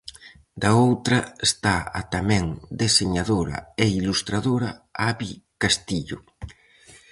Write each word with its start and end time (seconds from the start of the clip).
Da 0.61 0.69
outra 0.89 1.19
está 1.49 1.75
a 1.99 2.01
tamén 2.15 2.45
deseñadora 2.83 3.57
e 3.83 3.85
ilustradora, 3.99 4.69
Abi 5.09 5.31
Castillo. 5.61 6.17